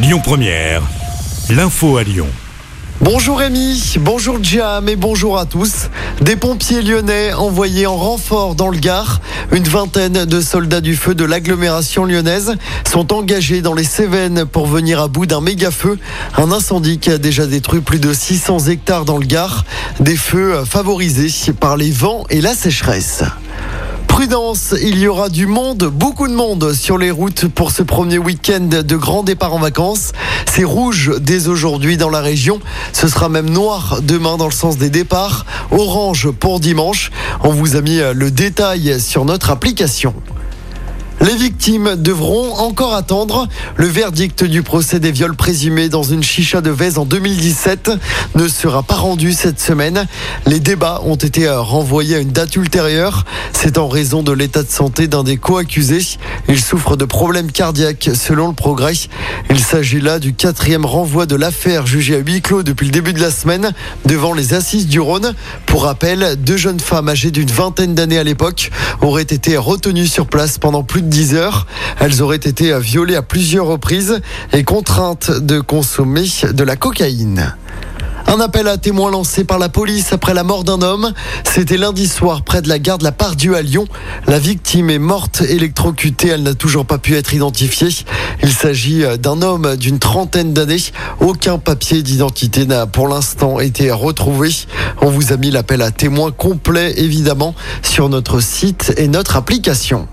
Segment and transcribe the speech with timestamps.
[0.00, 0.82] Lyon Première,
[1.50, 2.28] l'info à Lyon.
[3.00, 5.88] Bonjour Rémi, bonjour Jam et bonjour à tous.
[6.20, 9.20] Des pompiers lyonnais envoyés en renfort dans le Gard.
[9.50, 12.54] Une vingtaine de soldats du feu de l'agglomération lyonnaise
[12.88, 15.98] sont engagés dans les Cévennes pour venir à bout d'un méga feu.
[16.36, 19.64] Un incendie qui a déjà détruit plus de 600 hectares dans le Gard.
[19.98, 23.24] Des feux favorisés par les vents et la sécheresse.
[24.18, 28.18] Prudence, il y aura du monde, beaucoup de monde sur les routes pour ce premier
[28.18, 30.10] week-end de grand départ en vacances.
[30.44, 32.58] C'est rouge dès aujourd'hui dans la région.
[32.92, 35.46] Ce sera même noir demain dans le sens des départs.
[35.70, 37.12] Orange pour dimanche.
[37.44, 40.12] On vous a mis le détail sur notre application.
[41.20, 43.48] Les victimes devront encore attendre.
[43.76, 47.90] Le verdict du procès des viols présumés dans une chicha de Vez en 2017
[48.36, 50.06] ne sera pas rendu cette semaine.
[50.46, 53.24] Les débats ont été renvoyés à une date ultérieure.
[53.52, 56.18] C'est en raison de l'état de santé d'un des co-accusés.
[56.48, 58.94] Il souffre de problèmes cardiaques selon le progrès.
[59.50, 63.12] Il s'agit là du quatrième renvoi de l'affaire jugée à huis clos depuis le début
[63.12, 63.72] de la semaine
[64.06, 65.34] devant les assises du Rhône.
[65.66, 70.26] Pour rappel, deux jeunes femmes âgées d'une vingtaine d'années à l'époque auraient été retenues sur
[70.26, 71.66] place pendant plus de 10 heures.
[72.00, 74.20] Elles auraient été violées à plusieurs reprises
[74.52, 77.54] et contraintes de consommer de la cocaïne.
[78.30, 81.14] Un appel à témoins lancé par la police après la mort d'un homme.
[81.44, 83.86] C'était lundi soir près de la gare de la Pardieu à Lyon.
[84.26, 86.28] La victime est morte électrocutée.
[86.28, 87.88] Elle n'a toujours pas pu être identifiée.
[88.42, 90.76] Il s'agit d'un homme d'une trentaine d'années.
[91.20, 94.50] Aucun papier d'identité n'a pour l'instant été retrouvé.
[95.00, 100.06] On vous a mis l'appel à témoins complet évidemment sur notre site et notre application.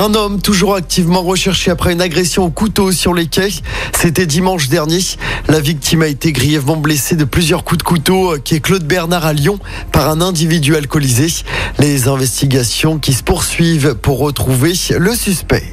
[0.00, 3.50] Un homme toujours activement recherché après une agression au couteau sur les quais.
[3.92, 5.00] C'était dimanche dernier.
[5.46, 9.26] La victime a été grièvement blessée de plusieurs coups de couteau qui est Claude Bernard
[9.26, 9.58] à Lyon
[9.92, 11.26] par un individu alcoolisé.
[11.78, 15.70] Les investigations qui se poursuivent pour retrouver le suspect.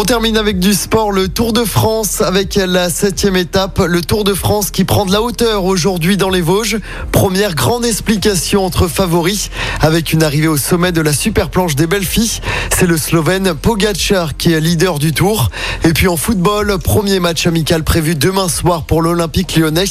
[0.00, 4.22] On termine avec du sport, le Tour de France avec la septième étape, le Tour
[4.22, 6.78] de France qui prend de la hauteur aujourd'hui dans les Vosges.
[7.10, 9.50] Première grande explication entre favoris
[9.80, 12.06] avec une arrivée au sommet de la super planche des belles.
[12.06, 15.50] C'est le Slovène Pogacar qui est leader du Tour.
[15.82, 19.82] Et puis en football, premier match amical prévu demain soir pour l'Olympique lyonnais.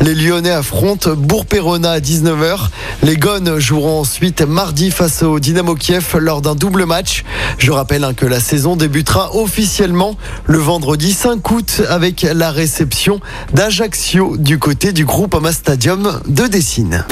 [0.00, 2.66] Les Lyonnais affrontent Bourg-Perona à 19h.
[3.04, 7.22] Les Gones joueront ensuite mardi face au Dynamo Kiev lors d'un double match.
[7.58, 12.50] Je rappelle hein, que la saison débutera au officiellement le vendredi 5 août avec la
[12.50, 13.20] réception
[13.52, 17.04] d'Ajaccio du côté du groupe Ama Stadium de Dessine.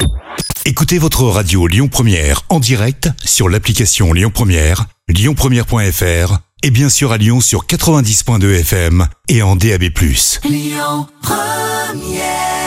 [0.65, 7.11] Écoutez votre radio Lyon Première en direct sur l'application Lyon Première, lyonpremière.fr et bien sûr
[7.11, 9.83] à Lyon sur 90.2 FM et en DAB+.
[10.43, 12.60] Lyon Première